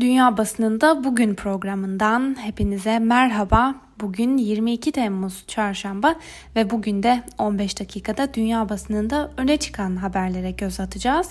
Dünya 0.00 0.36
Basınında 0.36 1.04
Bugün 1.04 1.34
programından 1.34 2.36
hepinize 2.40 2.98
merhaba. 2.98 3.74
Bugün 4.00 4.36
22 4.36 4.92
Temmuz 4.92 5.44
Çarşamba 5.46 6.14
ve 6.56 6.70
bugün 6.70 7.02
de 7.02 7.22
15 7.38 7.80
dakikada 7.80 8.34
dünya 8.34 8.68
basınında 8.68 9.30
öne 9.36 9.56
çıkan 9.56 9.96
haberlere 9.96 10.50
göz 10.50 10.80
atacağız. 10.80 11.28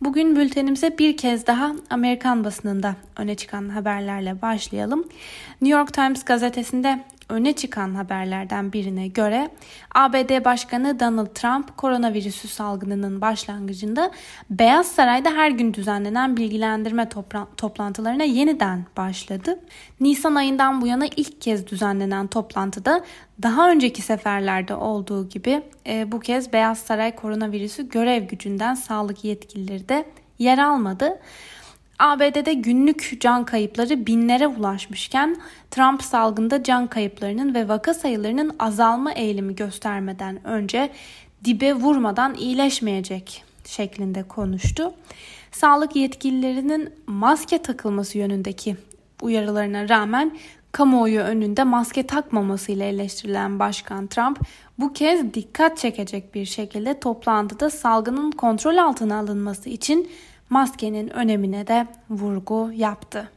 Bugün 0.00 0.36
bültenimize 0.36 0.98
bir 0.98 1.16
kez 1.16 1.46
daha 1.46 1.72
Amerikan 1.90 2.44
basınında 2.44 2.96
öne 3.16 3.34
çıkan 3.34 3.68
haberlerle 3.68 4.42
başlayalım. 4.42 5.04
New 5.62 5.78
York 5.78 5.94
Times 5.94 6.24
gazetesinde 6.24 7.04
öne 7.28 7.52
çıkan 7.52 7.94
haberlerden 7.94 8.72
birine 8.72 9.08
göre 9.08 9.50
ABD 9.94 10.44
Başkanı 10.44 11.00
Donald 11.00 11.26
Trump 11.26 11.76
koronavirüsü 11.76 12.48
salgınının 12.48 13.20
başlangıcında 13.20 14.10
Beyaz 14.50 14.86
Saray'da 14.86 15.30
her 15.30 15.50
gün 15.50 15.74
düzenlenen 15.74 16.36
bilgilendirme 16.36 17.08
toplantılarına 17.56 18.24
yeniden 18.24 18.84
başladı. 18.96 19.60
Nisan 20.00 20.34
ayından 20.34 20.80
bu 20.80 20.86
yana 20.86 21.06
ilk 21.16 21.40
kez 21.40 21.66
düzenlenen 21.66 22.26
toplantıda 22.26 23.04
daha 23.42 23.70
önceki 23.70 24.02
seferlerde 24.02 24.74
olduğu 24.74 25.28
gibi 25.28 25.62
e, 25.86 26.12
bu 26.12 26.20
kez 26.20 26.52
Beyaz 26.52 26.78
Saray 26.78 27.14
koronavirüsü 27.14 27.88
görev 27.88 28.22
gücünden 28.24 28.74
sağlık 28.74 29.24
yetkilileri 29.24 29.88
de 29.88 30.04
yer 30.38 30.58
almadı. 30.58 31.18
ABD'de 31.98 32.54
günlük 32.54 33.16
can 33.20 33.44
kayıpları 33.44 34.06
binlere 34.06 34.46
ulaşmışken 34.46 35.36
Trump 35.70 36.02
salgında 36.02 36.62
can 36.62 36.86
kayıplarının 36.86 37.54
ve 37.54 37.68
vaka 37.68 37.94
sayılarının 37.94 38.56
azalma 38.58 39.12
eğilimi 39.12 39.54
göstermeden 39.54 40.46
önce 40.46 40.90
dibe 41.44 41.74
vurmadan 41.74 42.34
iyileşmeyecek 42.34 43.44
şeklinde 43.64 44.22
konuştu. 44.22 44.94
Sağlık 45.52 45.96
yetkililerinin 45.96 46.90
maske 47.06 47.58
takılması 47.58 48.18
yönündeki 48.18 48.76
uyarılarına 49.22 49.88
rağmen 49.88 50.38
kamuoyu 50.72 51.20
önünde 51.20 51.64
maske 51.64 52.02
takmamasıyla 52.06 52.86
eleştirilen 52.86 53.58
Başkan 53.58 54.06
Trump 54.06 54.40
bu 54.78 54.92
kez 54.92 55.34
dikkat 55.34 55.78
çekecek 55.78 56.34
bir 56.34 56.44
şekilde 56.44 57.00
toplantıda 57.00 57.70
salgının 57.70 58.30
kontrol 58.30 58.76
altına 58.76 59.18
alınması 59.18 59.68
için 59.68 60.08
maskenin 60.50 61.08
önemine 61.08 61.66
de 61.66 61.86
vurgu 62.10 62.70
yaptı. 62.72 63.30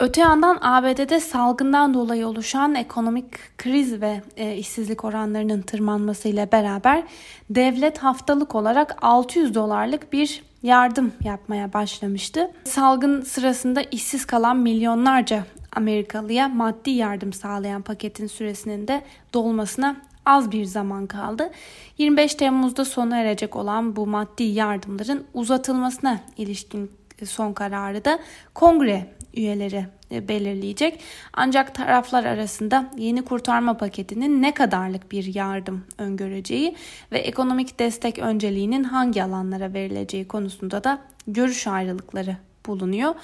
Öte 0.00 0.20
yandan 0.20 0.58
ABD'de 0.60 1.20
salgından 1.20 1.94
dolayı 1.94 2.26
oluşan 2.26 2.74
ekonomik 2.74 3.58
kriz 3.58 4.00
ve 4.00 4.22
e, 4.36 4.56
işsizlik 4.56 5.04
oranlarının 5.04 5.62
tırmanmasıyla 5.62 6.52
beraber 6.52 7.02
devlet 7.50 7.98
haftalık 7.98 8.54
olarak 8.54 8.96
600 9.02 9.54
dolarlık 9.54 10.12
bir 10.12 10.42
yardım 10.62 11.12
yapmaya 11.24 11.72
başlamıştı. 11.72 12.50
Salgın 12.64 13.20
sırasında 13.20 13.82
işsiz 13.82 14.26
kalan 14.26 14.56
milyonlarca 14.56 15.44
Amerikalıya 15.76 16.48
maddi 16.48 16.90
yardım 16.90 17.32
sağlayan 17.32 17.82
paketin 17.82 18.26
süresinin 18.26 18.88
de 18.88 19.02
dolmasına 19.34 19.96
az 20.26 20.52
bir 20.52 20.64
zaman 20.64 21.06
kaldı. 21.06 21.50
25 21.98 22.34
Temmuz'da 22.34 22.84
sona 22.84 23.16
erecek 23.16 23.56
olan 23.56 23.96
bu 23.96 24.06
maddi 24.06 24.42
yardımların 24.42 25.24
uzatılmasına 25.34 26.20
ilişkin 26.36 26.90
son 27.24 27.52
kararı 27.52 28.04
da 28.04 28.18
kongre 28.54 29.06
üyeleri 29.34 29.86
e, 30.10 30.28
belirleyecek. 30.28 31.00
Ancak 31.32 31.74
taraflar 31.74 32.24
arasında 32.24 32.90
yeni 32.96 33.22
kurtarma 33.22 33.76
paketinin 33.76 34.42
ne 34.42 34.54
kadarlık 34.54 35.12
bir 35.12 35.34
yardım 35.34 35.84
öngöreceği 35.98 36.76
ve 37.12 37.18
ekonomik 37.18 37.78
destek 37.78 38.18
önceliğinin 38.18 38.84
hangi 38.84 39.22
alanlara 39.22 39.72
verileceği 39.72 40.28
konusunda 40.28 40.84
da 40.84 40.98
görüş 41.26 41.66
ayrılıkları 41.66 42.36
bulunuyor. 42.66 43.14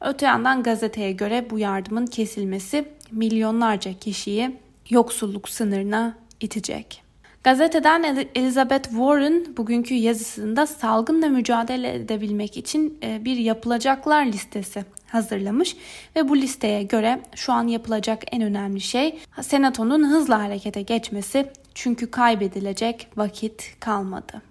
Öte 0.00 0.26
yandan 0.26 0.62
gazeteye 0.62 1.12
göre 1.12 1.50
bu 1.50 1.58
yardımın 1.58 2.06
kesilmesi 2.06 2.88
milyonlarca 3.10 3.92
kişiyi 3.92 4.56
yoksulluk 4.90 5.48
sınırına 5.48 6.16
itecek. 6.40 7.02
Gazeteden 7.44 8.26
Elizabeth 8.34 8.88
Warren 8.88 9.56
bugünkü 9.56 9.94
yazısında 9.94 10.66
salgınla 10.66 11.28
mücadele 11.28 11.94
edebilmek 11.94 12.56
için 12.56 12.98
e, 13.02 13.24
bir 13.24 13.36
yapılacaklar 13.36 14.26
listesi 14.26 14.84
hazırlamış 15.06 15.76
ve 16.16 16.28
bu 16.28 16.36
listeye 16.36 16.82
göre 16.82 17.20
şu 17.34 17.52
an 17.52 17.66
yapılacak 17.66 18.22
en 18.32 18.42
önemli 18.42 18.80
şey 18.80 19.18
senatonun 19.42 20.10
hızla 20.10 20.42
harekete 20.42 20.82
geçmesi 20.82 21.46
çünkü 21.74 22.10
kaybedilecek 22.10 23.08
vakit 23.16 23.74
kalmadı. 23.80 24.42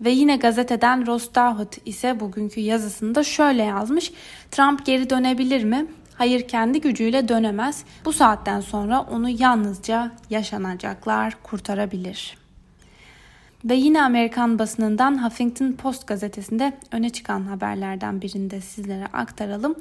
Ve 0.00 0.10
yine 0.10 0.36
gazeteden 0.36 1.06
Ross 1.06 1.34
Dahut 1.34 1.76
ise 1.86 2.20
bugünkü 2.20 2.60
yazısında 2.60 3.24
şöyle 3.24 3.62
yazmış. 3.62 4.12
Trump 4.50 4.86
geri 4.86 5.10
dönebilir 5.10 5.64
mi? 5.64 5.86
Hayır 6.14 6.48
kendi 6.48 6.80
gücüyle 6.80 7.28
dönemez. 7.28 7.84
Bu 8.04 8.12
saatten 8.12 8.60
sonra 8.60 9.00
onu 9.00 9.28
yalnızca 9.28 10.12
yaşanacaklar 10.30 11.36
kurtarabilir. 11.42 12.42
Ve 13.64 13.74
yine 13.74 14.02
Amerikan 14.02 14.58
basınından 14.58 15.24
Huffington 15.24 15.72
Post 15.72 16.06
gazetesinde 16.06 16.72
öne 16.92 17.10
çıkan 17.10 17.40
haberlerden 17.42 18.22
birinde 18.22 18.60
sizlere 18.60 19.06
aktaralım. 19.06 19.74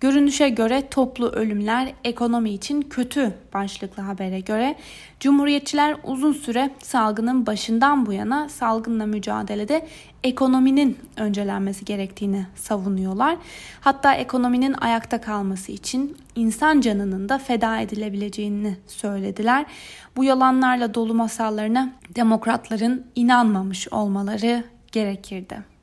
Görünüşe 0.00 0.48
göre 0.48 0.88
toplu 0.90 1.26
ölümler 1.28 1.92
ekonomi 2.04 2.50
için 2.50 2.82
kötü 2.82 3.34
başlıklı 3.54 4.02
habere 4.02 4.40
göre 4.40 4.74
Cumhuriyetçiler 5.20 5.96
uzun 6.04 6.32
süre 6.32 6.70
salgının 6.82 7.46
başından 7.46 8.06
bu 8.06 8.12
yana 8.12 8.48
salgınla 8.48 9.06
mücadelede 9.06 9.86
ekonominin 10.24 10.98
öncelenmesi 11.16 11.84
gerektiğini 11.84 12.46
savunuyorlar. 12.54 13.36
Hatta 13.80 14.14
ekonominin 14.14 14.72
ayakta 14.72 15.20
kalması 15.20 15.72
için 15.72 16.16
insan 16.34 16.80
canının 16.80 17.28
da 17.28 17.38
feda 17.38 17.78
edilebileceğini 17.78 18.76
söylediler. 18.86 19.66
Bu 20.16 20.24
yalanlarla 20.24 20.94
dolu 20.94 21.14
masallarına 21.14 21.92
demokratların 22.14 23.06
inanmamış 23.14 23.88
olmaları 23.88 24.64
gerekirdi. 24.92 25.73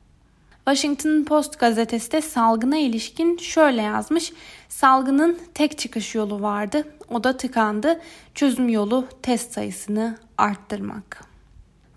Washington 0.64 1.24
Post 1.24 1.58
gazetesi 1.58 2.12
de 2.12 2.20
salgına 2.20 2.76
ilişkin 2.76 3.36
şöyle 3.36 3.82
yazmış. 3.82 4.32
Salgının 4.68 5.38
tek 5.54 5.78
çıkış 5.78 6.14
yolu 6.14 6.42
vardı. 6.42 6.84
O 7.10 7.24
da 7.24 7.36
tıkandı. 7.36 8.00
Çözüm 8.34 8.68
yolu 8.68 9.06
test 9.22 9.52
sayısını 9.52 10.18
arttırmak. 10.38 11.31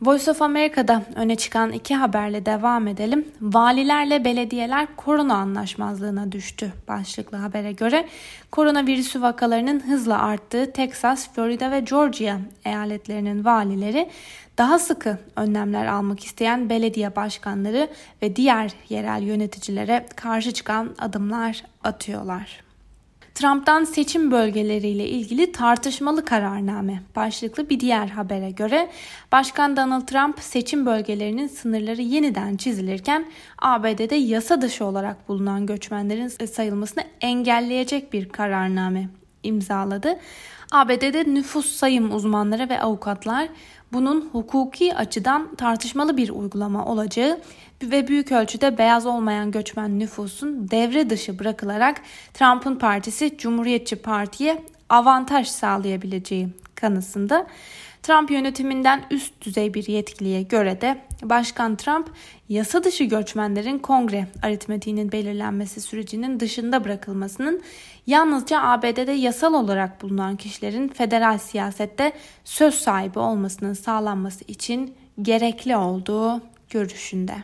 Voice 0.02 0.32
of 0.32 0.42
America'da 0.42 1.04
öne 1.16 1.36
çıkan 1.36 1.72
iki 1.72 1.96
haberle 1.96 2.46
devam 2.46 2.88
edelim. 2.88 3.28
Valilerle 3.42 4.26
belediyeler 4.26 4.88
korona 4.98 5.36
anlaşmazlığına 5.36 6.32
düştü 6.32 6.74
başlıklı 6.88 7.38
habere 7.38 7.72
göre. 7.72 8.08
Koronavirüsü 8.52 9.22
vakalarının 9.22 9.80
hızla 9.80 10.22
arttığı 10.22 10.72
Texas, 10.72 11.30
Florida 11.34 11.72
ve 11.72 11.80
Georgia 11.80 12.38
eyaletlerinin 12.66 13.46
valileri 13.46 14.10
daha 14.58 14.80
sıkı 14.80 15.18
önlemler 15.36 15.86
almak 15.86 16.24
isteyen 16.24 16.70
belediye 16.70 17.16
başkanları 17.16 17.90
ve 18.22 18.36
diğer 18.36 18.72
yerel 18.90 19.24
yöneticilere 19.24 20.06
karşı 20.16 20.52
çıkan 20.52 20.96
adımlar 21.00 21.64
atıyorlar. 21.84 22.65
Trump'tan 23.36 23.84
seçim 23.84 24.32
bölgeleriyle 24.32 25.08
ilgili 25.10 25.52
tartışmalı 25.52 26.26
kararname 26.26 27.02
başlıklı 27.16 27.70
bir 27.70 27.80
diğer 27.80 28.08
habere 28.08 28.52
göre 28.52 28.90
Başkan 29.32 29.78
Donald 29.78 30.08
Trump 30.08 30.40
seçim 30.40 30.86
bölgelerinin 30.86 31.48
sınırları 31.48 32.02
yeniden 32.02 32.58
çizilirken 32.58 33.26
ABD'de 33.58 34.16
yasa 34.16 34.62
dışı 34.62 34.86
olarak 34.86 35.30
bulunan 35.30 35.66
göçmenlerin 35.66 36.28
sayılmasını 36.28 37.04
engelleyecek 37.22 38.14
bir 38.14 38.30
kararname 38.30 39.10
imzaladı. 39.44 40.20
ABD'de 40.72 41.34
nüfus 41.34 41.72
sayım 41.72 42.16
uzmanları 42.16 42.70
ve 42.70 42.82
avukatlar 42.82 43.48
bunun 43.94 44.30
hukuki 44.32 44.96
açıdan 44.96 45.56
tartışmalı 45.56 46.18
bir 46.18 46.30
uygulama 46.30 46.86
olacağı 46.86 47.40
ve 47.84 48.08
büyük 48.08 48.32
ölçüde 48.32 48.78
beyaz 48.78 49.06
olmayan 49.06 49.52
göçmen 49.52 50.00
nüfusun 50.00 50.72
devre 50.72 51.10
dışı 51.10 51.40
bırakılarak 51.40 52.02
Trump'ın 52.34 52.76
partisi 52.76 53.38
Cumhuriyetçi 53.38 53.96
Parti'ye 53.96 54.64
avantaj 54.90 55.48
sağlayabileceği 55.48 56.50
kanısında. 56.76 57.48
Trump 58.04 58.32
yönetiminden 58.32 59.04
üst 59.12 59.42
düzey 59.42 59.74
bir 59.74 59.88
yetkiliye 59.88 60.42
göre 60.42 60.82
de 60.82 61.05
Başkan 61.30 61.76
Trump 61.76 62.10
yasa 62.50 62.84
dışı 62.84 63.04
göçmenlerin 63.04 63.80
kongre 63.80 64.28
aritmetiğinin 64.44 65.12
belirlenmesi 65.12 65.82
sürecinin 65.82 66.40
dışında 66.40 66.84
bırakılmasının 66.84 67.62
yalnızca 68.08 68.62
ABD'de 68.62 69.12
yasal 69.12 69.54
olarak 69.54 70.02
bulunan 70.02 70.36
kişilerin 70.36 70.88
federal 70.88 71.38
siyasette 71.38 72.14
söz 72.44 72.76
sahibi 72.76 73.20
olmasının 73.20 73.74
sağlanması 73.74 74.44
için 74.48 74.94
gerekli 75.22 75.78
olduğu 75.78 76.42
görüşünde. 76.70 77.36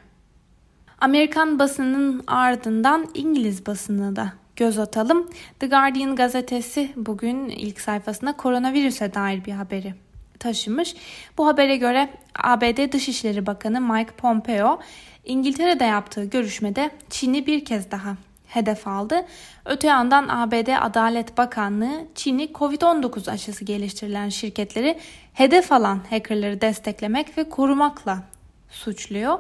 Amerikan 1.02 1.60
basının 1.60 2.24
ardından 2.28 3.08
İngiliz 3.14 3.66
basını 3.66 4.16
da 4.16 4.34
göz 4.56 4.80
atalım. 4.80 5.30
The 5.60 5.68
Guardian 5.68 6.16
gazetesi 6.16 6.92
bugün 6.96 7.50
ilk 7.50 7.82
sayfasında 7.82 8.34
koronavirüse 8.38 9.14
dair 9.14 9.46
bir 9.46 9.52
haberi 9.52 9.94
taşımış. 10.42 10.96
Bu 11.38 11.48
habere 11.48 11.78
göre 11.78 12.10
ABD 12.36 12.92
Dışişleri 12.92 13.46
Bakanı 13.46 13.82
Mike 13.82 14.12
Pompeo 14.12 14.80
İngiltere'de 15.26 15.84
yaptığı 15.84 16.26
görüşmede 16.26 16.92
Çin'i 17.10 17.48
bir 17.48 17.66
kez 17.66 17.92
daha 17.92 18.16
hedef 18.48 18.88
aldı. 18.88 19.26
Öte 19.66 19.88
yandan 19.88 20.28
ABD 20.28 20.68
Adalet 20.82 21.38
Bakanlığı 21.38 22.06
Çin'i 22.16 22.46
Covid-19 22.46 23.32
aşısı 23.32 23.66
geliştirilen 23.66 24.30
şirketleri 24.30 25.00
hedef 25.34 25.72
alan 25.72 26.02
hackerları 26.10 26.62
desteklemek 26.62 27.38
ve 27.38 27.50
korumakla 27.50 28.24
suçluyor. 28.70 29.40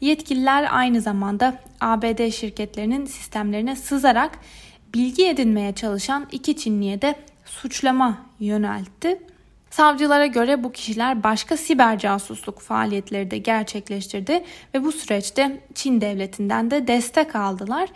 Yetkililer 0.00 0.68
aynı 0.70 1.00
zamanda 1.00 1.58
ABD 1.80 2.30
şirketlerinin 2.30 3.06
sistemlerine 3.06 3.76
sızarak 3.76 4.38
bilgi 4.94 5.28
edinmeye 5.28 5.72
çalışan 5.72 6.26
iki 6.32 6.56
Çinliye 6.56 7.02
de 7.02 7.14
suçlama 7.44 8.18
yöneltti. 8.40 9.18
Savcılara 9.76 10.26
göre 10.26 10.64
bu 10.64 10.72
kişiler 10.72 11.22
başka 11.22 11.56
siber 11.56 11.98
casusluk 11.98 12.60
faaliyetleri 12.60 13.30
de 13.30 13.38
gerçekleştirdi 13.38 14.44
ve 14.74 14.84
bu 14.84 14.92
süreçte 14.92 15.60
Çin 15.74 16.00
devletinden 16.00 16.70
de 16.70 16.86
destek 16.86 17.36
aldılar. 17.36 17.88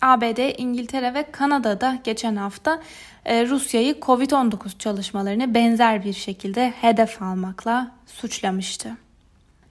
ABD, 0.00 0.58
İngiltere 0.58 1.14
ve 1.14 1.30
Kanada'da 1.32 1.98
geçen 2.04 2.36
hafta 2.36 2.80
e, 3.24 3.46
Rusya'yı 3.46 3.94
Covid-19 3.94 4.78
çalışmalarını 4.78 5.54
benzer 5.54 6.04
bir 6.04 6.12
şekilde 6.12 6.74
hedef 6.80 7.22
almakla 7.22 7.90
suçlamıştı. 8.06 8.90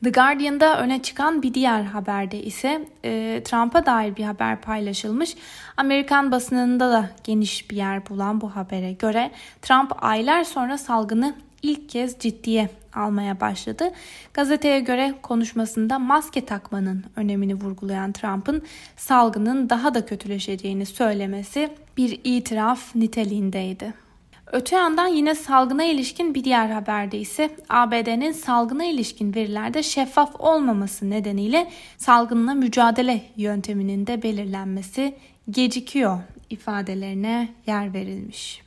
The 0.04 0.10
Guardian'da 0.10 0.80
öne 0.80 1.02
çıkan 1.02 1.44
bir 1.44 1.54
diğer 1.54 1.84
haberde 1.84 2.44
ise 2.44 2.88
e, 3.06 3.42
Trump'a 3.46 3.86
dair 3.86 4.16
bir 4.16 4.24
haber 4.24 4.62
paylaşılmış. 4.62 5.36
Amerikan 5.78 6.32
basınında 6.32 6.92
da 6.92 7.10
geniş 7.24 7.72
bir 7.72 7.76
yer 7.76 8.10
bulan 8.10 8.42
bu 8.42 8.56
habere 8.56 8.92
göre 8.92 9.32
Trump 9.62 10.04
aylar 10.04 10.44
sonra 10.44 10.78
salgını 10.78 11.36
ilk 11.64 11.90
kez 11.90 12.20
ciddiye 12.20 12.70
almaya 12.96 13.40
başladı. 13.40 13.92
Gazeteye 14.34 14.80
göre 14.80 15.14
konuşmasında 15.22 16.00
maske 16.00 16.46
takmanın 16.46 17.04
önemini 17.16 17.56
vurgulayan 17.56 18.12
Trump'ın 18.12 18.62
salgının 18.98 19.70
daha 19.70 19.94
da 19.94 20.06
kötüleşeceğini 20.06 20.86
söylemesi 20.86 21.70
bir 21.98 22.20
itiraf 22.24 22.96
niteliğindeydi. 22.96 24.04
Öte 24.52 24.76
yandan 24.76 25.08
yine 25.08 25.36
salgına 25.36 25.84
ilişkin 25.84 26.36
bir 26.36 26.44
diğer 26.44 26.70
haberde 26.70 27.20
ise 27.20 27.50
ABD'nin 27.70 28.32
salgına 28.32 28.86
ilişkin 28.86 29.36
verilerde 29.36 29.84
şeffaf 29.84 30.36
olmaması 30.40 31.10
nedeniyle 31.10 31.72
salgınla 31.98 32.54
mücadele 32.54 33.22
yönteminin 33.38 34.08
de 34.08 34.24
belirlenmesi 34.24 35.16
gecikiyor 35.50 36.20
ifadelerine 36.50 37.50
yer 37.68 37.94
verilmiş. 37.94 38.62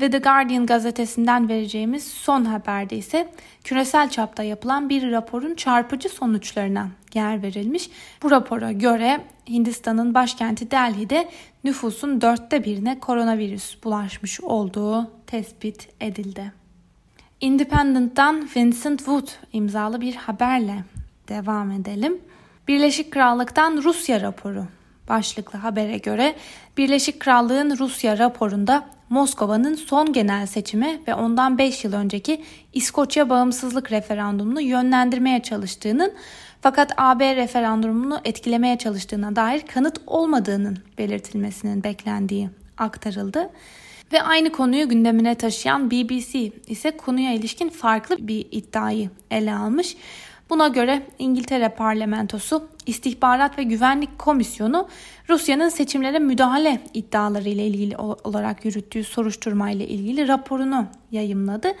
Ve 0.00 0.10
The 0.10 0.18
Guardian 0.18 0.66
gazetesinden 0.66 1.48
vereceğimiz 1.48 2.04
son 2.04 2.44
haberde 2.44 2.96
ise 2.96 3.32
küresel 3.64 4.10
çapta 4.10 4.42
yapılan 4.42 4.88
bir 4.88 5.12
raporun 5.12 5.54
çarpıcı 5.54 6.08
sonuçlarına 6.08 6.88
yer 7.14 7.42
verilmiş. 7.42 7.90
Bu 8.22 8.30
rapora 8.30 8.72
göre 8.72 9.20
Hindistan'ın 9.48 10.14
başkenti 10.14 10.70
Delhi'de 10.70 11.28
nüfusun 11.64 12.20
dörtte 12.20 12.64
birine 12.64 12.98
koronavirüs 12.98 13.84
bulaşmış 13.84 14.40
olduğu 14.40 15.10
tespit 15.26 15.88
edildi. 16.00 16.52
Independent'tan 17.40 18.48
Vincent 18.56 18.98
Wood 18.98 19.28
imzalı 19.52 20.00
bir 20.00 20.14
haberle 20.14 20.84
devam 21.28 21.70
edelim. 21.70 22.18
Birleşik 22.68 23.12
Krallık'tan 23.12 23.76
Rusya 23.76 24.20
raporu 24.20 24.66
başlıklı 25.08 25.58
habere 25.58 25.98
göre 25.98 26.34
Birleşik 26.76 27.20
Krallık'ın 27.20 27.78
Rusya 27.78 28.18
raporunda 28.18 28.84
Moskova'nın 29.08 29.74
son 29.74 30.12
genel 30.12 30.46
seçimi 30.46 31.00
ve 31.08 31.14
ondan 31.14 31.58
5 31.58 31.84
yıl 31.84 31.92
önceki 31.92 32.44
İskoçya 32.72 33.30
bağımsızlık 33.30 33.92
referandumunu 33.92 34.60
yönlendirmeye 34.60 35.42
çalıştığının 35.42 36.12
fakat 36.60 36.92
AB 36.96 37.36
referandumunu 37.36 38.20
etkilemeye 38.24 38.78
çalıştığına 38.78 39.36
dair 39.36 39.60
kanıt 39.60 40.00
olmadığının 40.06 40.78
belirtilmesinin 40.98 41.84
beklendiği 41.84 42.50
aktarıldı. 42.78 43.50
Ve 44.12 44.22
aynı 44.22 44.52
konuyu 44.52 44.88
gündemine 44.88 45.34
taşıyan 45.34 45.90
BBC 45.90 46.50
ise 46.66 46.96
konuya 46.96 47.32
ilişkin 47.32 47.68
farklı 47.68 48.28
bir 48.28 48.46
iddiayı 48.50 49.10
ele 49.30 49.54
almış. 49.54 49.96
Buna 50.50 50.68
göre 50.68 51.02
İngiltere 51.18 51.68
parlamentosu 51.68 52.68
İstihbarat 52.86 53.58
ve 53.58 53.62
Güvenlik 53.62 54.18
Komisyonu 54.18 54.88
Rusya'nın 55.28 55.68
seçimlere 55.68 56.18
müdahale 56.18 56.80
iddiaları 56.94 57.48
ile 57.48 57.66
ilgili 57.66 57.96
olarak 57.96 58.64
yürüttüğü 58.64 59.04
soruşturma 59.04 59.70
ile 59.70 59.88
ilgili 59.88 60.28
raporunu 60.28 60.86
yayımladı. 61.10 61.72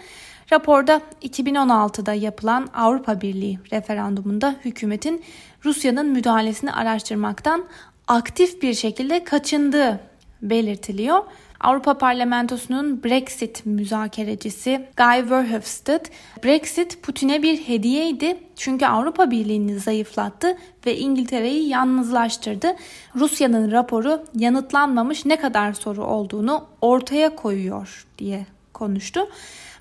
Raporda 0.52 1.00
2016'da 1.22 2.14
yapılan 2.14 2.68
Avrupa 2.74 3.20
Birliği 3.20 3.58
referandumunda 3.72 4.56
hükümetin 4.64 5.24
Rusya'nın 5.64 6.06
müdahalesini 6.06 6.72
araştırmaktan 6.72 7.64
aktif 8.08 8.62
bir 8.62 8.74
şekilde 8.74 9.24
kaçındığı 9.24 10.00
belirtiliyor. 10.42 11.22
Avrupa 11.66 11.98
Parlamentosu'nun 11.98 13.04
Brexit 13.04 13.66
müzakerecisi 13.66 14.86
Guy 14.96 15.30
Verhofstadt, 15.30 16.10
Brexit 16.44 17.02
Putin'e 17.02 17.42
bir 17.42 17.56
hediyeydi 17.58 18.36
çünkü 18.56 18.86
Avrupa 18.86 19.30
Birliği'ni 19.30 19.78
zayıflattı 19.78 20.56
ve 20.86 20.96
İngiltere'yi 20.96 21.68
yalnızlaştırdı. 21.68 22.76
Rusya'nın 23.16 23.72
raporu 23.72 24.24
yanıtlanmamış 24.34 25.26
ne 25.26 25.36
kadar 25.36 25.72
soru 25.72 26.04
olduğunu 26.04 26.64
ortaya 26.80 27.36
koyuyor 27.36 28.06
diye 28.18 28.46
konuştu. 28.72 29.28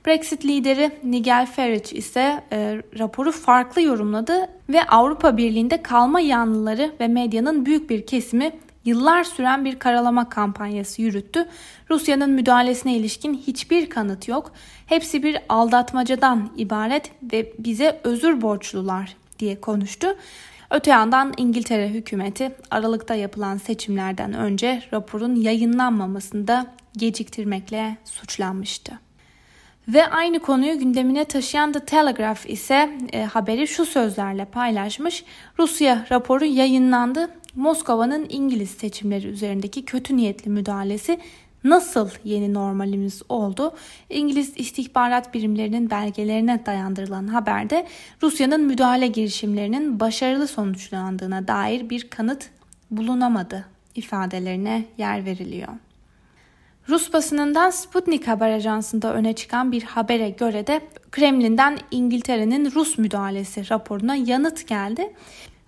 Brexit 0.05 0.45
lideri 0.45 0.91
Nigel 1.03 1.45
Farage 1.45 1.97
ise 1.97 2.43
e, 2.51 2.81
raporu 2.99 3.31
farklı 3.31 3.81
yorumladı 3.81 4.47
ve 4.69 4.83
Avrupa 4.83 5.37
Birliği'nde 5.37 5.81
kalma 5.81 6.19
yanlıları 6.19 6.91
ve 6.99 7.07
medyanın 7.07 7.65
büyük 7.65 7.89
bir 7.89 8.05
kesimi 8.05 8.51
yıllar 8.85 9.23
süren 9.23 9.65
bir 9.65 9.79
karalama 9.79 10.29
kampanyası 10.29 11.01
yürüttü. 11.01 11.45
Rusya'nın 11.89 12.29
müdahalesine 12.29 12.95
ilişkin 12.95 13.33
hiçbir 13.47 13.89
kanıt 13.89 14.27
yok. 14.27 14.51
Hepsi 14.85 15.23
bir 15.23 15.37
aldatmacadan 15.49 16.49
ibaret 16.57 17.11
ve 17.33 17.53
bize 17.59 18.01
özür 18.03 18.41
borçlular 18.41 19.15
diye 19.39 19.61
konuştu. 19.61 20.07
Öte 20.71 20.91
yandan 20.91 21.33
İngiltere 21.37 21.89
hükümeti 21.89 22.51
Aralık'ta 22.71 23.15
yapılan 23.15 23.57
seçimlerden 23.57 24.33
önce 24.33 24.83
raporun 24.93 25.35
yayınlanmamasını 25.35 26.47
da 26.47 26.65
geciktirmekle 26.97 27.97
suçlanmıştı. 28.05 28.99
Ve 29.87 30.07
aynı 30.07 30.39
konuyu 30.39 30.79
gündemine 30.79 31.25
taşıyan 31.25 31.71
The 31.71 31.79
Telegraph 31.79 32.49
ise 32.49 32.97
e, 33.13 33.23
haberi 33.23 33.67
şu 33.67 33.85
sözlerle 33.85 34.45
paylaşmış. 34.45 35.23
Rusya 35.59 36.05
raporu 36.11 36.45
yayınlandı. 36.45 37.29
Moskova'nın 37.55 38.25
İngiliz 38.29 38.69
seçimleri 38.69 39.27
üzerindeki 39.27 39.85
kötü 39.85 40.17
niyetli 40.17 40.51
müdahalesi 40.51 41.19
nasıl 41.63 42.09
yeni 42.23 42.53
normalimiz 42.53 43.21
oldu? 43.29 43.73
İngiliz 44.09 44.53
istihbarat 44.55 45.33
birimlerinin 45.33 45.89
belgelerine 45.89 46.65
dayandırılan 46.65 47.27
haberde 47.27 47.87
Rusya'nın 48.23 48.63
müdahale 48.63 49.07
girişimlerinin 49.07 49.99
başarılı 49.99 50.47
sonuçlandığına 50.47 51.47
dair 51.47 51.89
bir 51.89 52.09
kanıt 52.09 52.49
bulunamadı 52.91 53.65
ifadelerine 53.95 54.85
yer 54.97 55.25
veriliyor. 55.25 55.73
Rus 56.89 57.13
basınından 57.13 57.69
Sputnik 57.69 58.27
haber 58.27 58.51
ajansında 58.51 59.13
öne 59.13 59.33
çıkan 59.33 59.71
bir 59.71 59.83
habere 59.83 60.29
göre 60.29 60.67
de 60.67 60.81
Kremlin'den 61.11 61.79
İngiltere'nin 61.91 62.71
Rus 62.71 62.97
müdahalesi 62.97 63.69
raporuna 63.69 64.15
yanıt 64.15 64.67
geldi. 64.67 65.13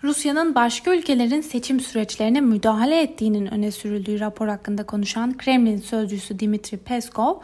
Rusya'nın 0.04 0.56
başka 0.56 0.96
ülkelerin 0.96 1.42
seçim 1.42 1.80
süreçlerine 1.80 2.42
müdahale 2.42 3.02
ettiğinin 3.02 3.46
öne 3.46 3.72
sürüldüğü 3.72 4.20
rapor 4.20 4.48
hakkında 4.48 4.84
konuşan 4.84 5.38
Kremlin 5.38 5.78
sözcüsü 5.78 6.40
Dimitri 6.40 6.78
Peskov, 6.78 7.36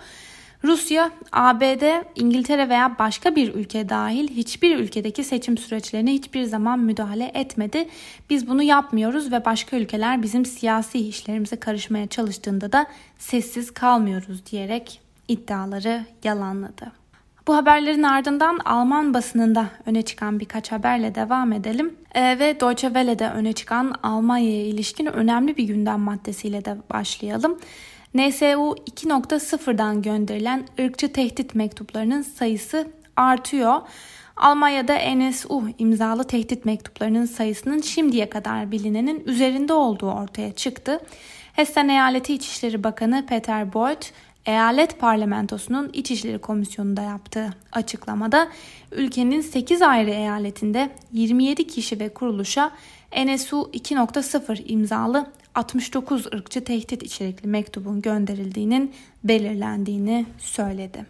Rusya, 0.63 1.11
ABD, 1.31 2.03
İngiltere 2.15 2.69
veya 2.69 2.95
başka 2.99 3.35
bir 3.35 3.53
ülke 3.53 3.89
dahil 3.89 4.27
hiçbir 4.27 4.77
ülkedeki 4.77 5.23
seçim 5.23 5.57
süreçlerine 5.57 6.13
hiçbir 6.13 6.43
zaman 6.43 6.79
müdahale 6.79 7.31
etmedi. 7.33 7.87
Biz 8.29 8.47
bunu 8.47 8.63
yapmıyoruz 8.63 9.31
ve 9.31 9.45
başka 9.45 9.77
ülkeler 9.77 10.23
bizim 10.23 10.45
siyasi 10.45 11.07
işlerimize 11.07 11.55
karışmaya 11.55 12.07
çalıştığında 12.07 12.71
da 12.71 12.85
sessiz 13.17 13.71
kalmıyoruz 13.71 14.45
diyerek 14.45 15.01
iddiaları 15.27 16.05
yalanladı. 16.23 17.02
Bu 17.47 17.55
haberlerin 17.55 18.03
ardından 18.03 18.59
Alman 18.65 19.13
basınında 19.13 19.69
öne 19.85 20.01
çıkan 20.01 20.39
birkaç 20.39 20.71
haberle 20.71 21.15
devam 21.15 21.53
edelim. 21.53 21.95
E, 22.15 22.39
ve 22.39 22.59
Deutsche 22.59 22.87
Welle'de 22.87 23.29
öne 23.29 23.53
çıkan 23.53 23.95
Almanya'ya 24.03 24.65
ilişkin 24.65 25.05
önemli 25.05 25.57
bir 25.57 25.63
gündem 25.63 25.99
maddesiyle 25.99 26.65
de 26.65 26.77
başlayalım. 26.93 27.59
NSU 28.13 28.75
2.0'dan 28.91 30.01
gönderilen 30.01 30.67
ırkçı 30.79 31.13
tehdit 31.13 31.55
mektuplarının 31.55 32.21
sayısı 32.21 32.87
artıyor. 33.15 33.81
Almanya'da 34.37 34.97
NSU 35.15 35.63
imzalı 35.77 36.23
tehdit 36.23 36.65
mektuplarının 36.65 37.25
sayısının 37.25 37.81
şimdiye 37.81 38.29
kadar 38.29 38.71
bilinenin 38.71 39.23
üzerinde 39.25 39.73
olduğu 39.73 40.11
ortaya 40.11 40.53
çıktı. 40.53 40.99
Hessen 41.53 41.89
Eyaleti 41.89 42.33
İçişleri 42.33 42.83
Bakanı 42.83 43.25
Peter 43.25 43.73
Boyd, 43.73 44.01
eyalet 44.45 44.99
parlamentosunun 44.99 45.89
İçişleri 45.93 46.39
Komisyonu'nda 46.39 47.01
yaptığı 47.01 47.53
açıklamada 47.71 48.49
ülkenin 48.91 49.41
8 49.41 49.81
ayrı 49.81 50.09
eyaletinde 50.09 50.89
27 51.11 51.67
kişi 51.67 51.99
ve 51.99 52.09
kuruluşa 52.09 52.71
NSU 53.25 53.69
2.0 53.73 54.63
imzalı 54.65 55.31
69 55.55 56.25
ırkçı 56.25 56.63
tehdit 56.63 57.03
içerikli 57.03 57.47
mektubun 57.47 58.01
gönderildiğinin 58.01 58.93
belirlendiğini 59.23 60.25
söyledi. 60.37 61.05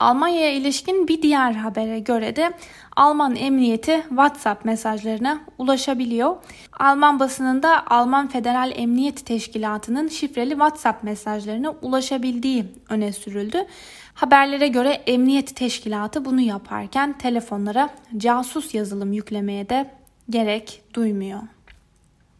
Almanya'ya 0.00 0.52
ilişkin 0.52 1.08
bir 1.08 1.22
diğer 1.22 1.52
habere 1.52 1.98
göre 1.98 2.36
de 2.36 2.52
Alman 2.96 3.36
emniyeti 3.36 4.04
WhatsApp 4.08 4.64
mesajlarına 4.64 5.40
ulaşabiliyor. 5.58 6.36
Alman 6.78 7.20
basınında 7.20 7.86
Alman 7.86 8.28
Federal 8.28 8.72
Emniyet 8.74 9.26
Teşkilatı'nın 9.26 10.08
şifreli 10.08 10.50
WhatsApp 10.50 11.04
mesajlarına 11.04 11.74
ulaşabildiği 11.82 12.64
öne 12.88 13.12
sürüldü. 13.12 13.58
Haberlere 14.14 14.68
göre 14.68 14.90
emniyet 14.90 15.56
teşkilatı 15.56 16.24
bunu 16.24 16.40
yaparken 16.40 17.18
telefonlara 17.18 17.90
casus 18.16 18.74
yazılım 18.74 19.12
yüklemeye 19.12 19.68
de 19.68 19.90
gerek 20.30 20.82
duymuyor. 20.94 21.55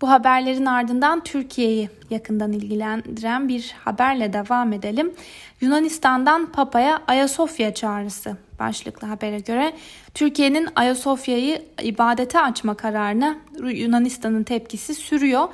Bu 0.01 0.11
haberlerin 0.11 0.67
ardından 0.67 1.25
Türkiye'yi 1.25 1.91
yakından 2.11 2.53
ilgilendiren 2.53 3.49
bir 3.49 3.75
haberle 3.85 4.33
devam 4.33 4.73
edelim. 4.73 5.15
Yunanistan'dan 5.61 6.53
Papa'ya 6.53 7.03
Ayasofya 7.07 7.75
çağrısı 7.75 8.37
başlıklı 8.59 9.09
habere 9.09 9.39
göre 9.39 9.73
Türkiye'nin 10.15 10.69
Ayasofya'yı 10.77 11.63
ibadete 11.83 12.41
açma 12.41 12.75
kararına 12.75 13.37
Yunanistan'ın 13.63 14.43
tepkisi 14.43 14.95
sürüyor. 14.95 15.49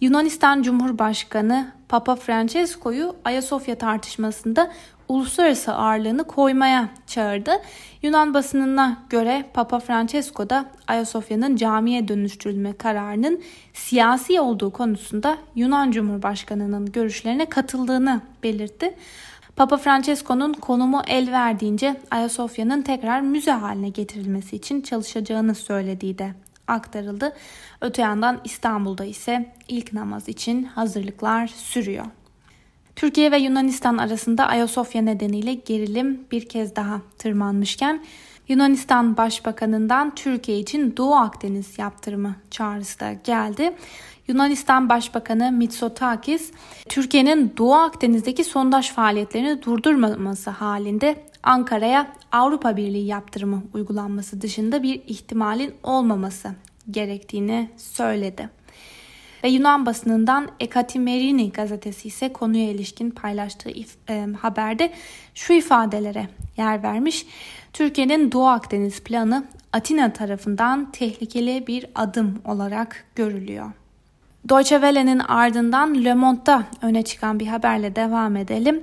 Yunanistan 0.00 0.62
Cumhurbaşkanı 0.62 1.72
Papa 1.88 2.16
Francesco'yu 2.16 3.16
Ayasofya 3.24 3.74
tartışmasında 3.74 4.72
uluslararası 5.08 5.74
ağırlığını 5.74 6.24
koymaya 6.24 6.88
çağırdı. 7.06 7.50
Yunan 8.02 8.34
basınına 8.34 8.98
göre 9.10 9.44
Papa 9.54 9.78
Francesco 9.80 10.50
da 10.50 10.64
Ayasofya'nın 10.88 11.56
camiye 11.56 12.08
dönüştürülme 12.08 12.72
kararının 12.72 13.42
siyasi 13.74 14.40
olduğu 14.40 14.70
konusunda 14.70 15.38
Yunan 15.54 15.90
Cumhurbaşkanı'nın 15.90 16.92
görüşlerine 16.92 17.46
katıldığını 17.46 18.20
belirtti. 18.42 18.94
Papa 19.56 19.76
Francesco'nun 19.76 20.52
konumu 20.52 21.02
el 21.06 21.32
verdiğince 21.32 22.00
Ayasofya'nın 22.10 22.82
tekrar 22.82 23.20
müze 23.20 23.50
haline 23.50 23.88
getirilmesi 23.88 24.56
için 24.56 24.80
çalışacağını 24.80 25.54
söylediği 25.54 26.18
de 26.18 26.34
aktarıldı. 26.66 27.32
Öte 27.80 28.02
yandan 28.02 28.40
İstanbul'da 28.44 29.04
ise 29.04 29.54
ilk 29.68 29.92
namaz 29.92 30.28
için 30.28 30.64
hazırlıklar 30.64 31.46
sürüyor. 31.46 32.04
Türkiye 32.98 33.32
ve 33.32 33.38
Yunanistan 33.38 33.98
arasında 33.98 34.46
Ayasofya 34.46 35.02
nedeniyle 35.02 35.54
gerilim 35.54 36.20
bir 36.30 36.48
kez 36.48 36.76
daha 36.76 37.00
tırmanmışken 37.18 38.04
Yunanistan 38.48 39.16
Başbakanı'ndan 39.16 40.14
Türkiye 40.14 40.58
için 40.58 40.96
Doğu 40.96 41.14
Akdeniz 41.14 41.78
yaptırımı 41.78 42.36
çağrısı 42.50 43.00
da 43.00 43.12
geldi. 43.12 43.74
Yunanistan 44.28 44.88
Başbakanı 44.88 45.52
Mitsotakis, 45.52 46.52
Türkiye'nin 46.88 47.54
Doğu 47.56 47.74
Akdeniz'deki 47.74 48.44
sondaj 48.44 48.92
faaliyetlerini 48.92 49.62
durdurmaması 49.62 50.50
halinde 50.50 51.24
Ankara'ya 51.42 52.12
Avrupa 52.32 52.76
Birliği 52.76 53.06
yaptırımı 53.06 53.62
uygulanması 53.74 54.40
dışında 54.40 54.82
bir 54.82 55.02
ihtimalin 55.06 55.74
olmaması 55.82 56.50
gerektiğini 56.90 57.70
söyledi. 57.76 58.48
Ve 59.44 59.48
Yunan 59.48 59.86
basınından 59.86 60.48
Ekatimerini 60.60 61.52
gazetesi 61.52 62.08
ise 62.08 62.32
konuya 62.32 62.70
ilişkin 62.70 63.10
paylaştığı 63.10 63.70
e, 64.08 64.26
haberde 64.40 64.92
şu 65.34 65.52
ifadelere 65.52 66.28
yer 66.56 66.82
vermiş. 66.82 67.26
Türkiye'nin 67.72 68.32
Doğu 68.32 68.46
Akdeniz 68.46 69.00
planı 69.00 69.44
Atina 69.72 70.12
tarafından 70.12 70.92
tehlikeli 70.92 71.66
bir 71.66 71.86
adım 71.94 72.42
olarak 72.44 73.04
görülüyor. 73.14 73.70
Deutsche 74.48 74.76
Welle'nin 74.76 75.18
ardından 75.18 76.04
Le 76.04 76.14
Monde'da 76.14 76.64
öne 76.82 77.02
çıkan 77.02 77.40
bir 77.40 77.46
haberle 77.46 77.96
devam 77.96 78.36
edelim. 78.36 78.82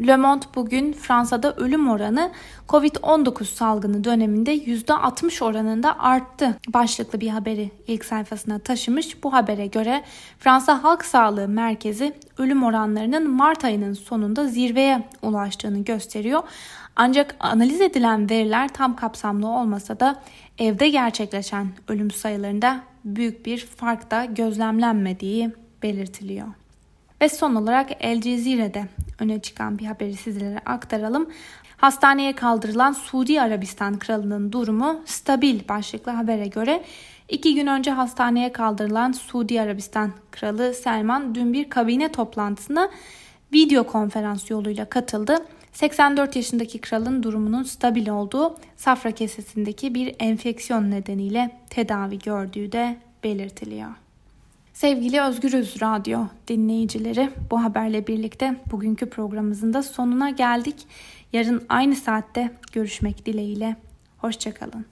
Le 0.00 0.16
Monde 0.16 0.44
bugün 0.54 0.92
Fransa'da 0.92 1.54
ölüm 1.54 1.90
oranı 1.90 2.30
Covid-19 2.68 3.44
salgını 3.44 4.04
döneminde 4.04 4.56
%60 4.56 5.44
oranında 5.44 5.98
arttı 5.98 6.58
başlıklı 6.68 7.20
bir 7.20 7.28
haberi 7.28 7.70
ilk 7.86 8.04
sayfasına 8.04 8.58
taşımış. 8.58 9.22
Bu 9.22 9.32
habere 9.32 9.66
göre 9.66 10.02
Fransa 10.38 10.82
Halk 10.82 11.04
Sağlığı 11.04 11.48
Merkezi 11.48 12.12
ölüm 12.38 12.64
oranlarının 12.64 13.30
Mart 13.30 13.64
ayının 13.64 13.92
sonunda 13.92 14.46
zirveye 14.48 15.08
ulaştığını 15.22 15.84
gösteriyor. 15.84 16.42
Ancak 16.96 17.36
analiz 17.40 17.80
edilen 17.80 18.30
veriler 18.30 18.68
tam 18.68 18.96
kapsamlı 18.96 19.48
olmasa 19.48 20.00
da 20.00 20.22
evde 20.58 20.88
gerçekleşen 20.88 21.68
ölüm 21.88 22.10
sayılarında 22.10 22.80
büyük 23.04 23.46
bir 23.46 23.66
fark 23.66 24.10
da 24.10 24.24
gözlemlenmediği 24.24 25.50
belirtiliyor. 25.82 26.61
Ve 27.22 27.28
son 27.28 27.54
olarak 27.54 27.90
El 28.00 28.20
Cezire'de 28.20 28.84
öne 29.18 29.38
çıkan 29.38 29.78
bir 29.78 29.86
haberi 29.86 30.14
sizlere 30.14 30.58
aktaralım. 30.66 31.30
Hastaneye 31.76 32.32
kaldırılan 32.32 32.92
Suudi 32.92 33.40
Arabistan 33.40 33.98
kralının 33.98 34.52
durumu 34.52 35.00
stabil 35.04 35.68
başlıklı 35.68 36.12
habere 36.12 36.46
göre 36.46 36.84
iki 37.28 37.54
gün 37.54 37.66
önce 37.66 37.90
hastaneye 37.90 38.52
kaldırılan 38.52 39.12
Suudi 39.12 39.60
Arabistan 39.60 40.12
kralı 40.30 40.74
Selman 40.74 41.34
dün 41.34 41.52
bir 41.52 41.70
kabine 41.70 42.12
toplantısına 42.12 42.90
video 43.52 43.86
konferans 43.86 44.50
yoluyla 44.50 44.84
katıldı. 44.84 45.46
84 45.72 46.36
yaşındaki 46.36 46.78
kralın 46.78 47.22
durumunun 47.22 47.62
stabil 47.62 48.08
olduğu 48.08 48.56
safra 48.76 49.10
kesesindeki 49.10 49.94
bir 49.94 50.14
enfeksiyon 50.18 50.90
nedeniyle 50.90 51.50
tedavi 51.70 52.18
gördüğü 52.18 52.72
de 52.72 52.96
belirtiliyor. 53.24 54.01
Sevgili 54.72 55.20
Özgürüz 55.20 55.82
Radyo 55.82 56.26
dinleyicileri 56.48 57.30
bu 57.50 57.64
haberle 57.64 58.06
birlikte 58.06 58.56
bugünkü 58.70 59.10
programımızın 59.10 59.72
da 59.72 59.82
sonuna 59.82 60.30
geldik. 60.30 60.86
Yarın 61.32 61.66
aynı 61.68 61.96
saatte 61.96 62.50
görüşmek 62.72 63.26
dileğiyle. 63.26 63.76
Hoşçakalın. 64.18 64.91